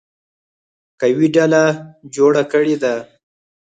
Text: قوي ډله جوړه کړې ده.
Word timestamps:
قوي 1.01 1.27
ډله 1.35 1.63
جوړه 2.15 2.43
کړې 2.51 2.75
ده. 2.83 2.95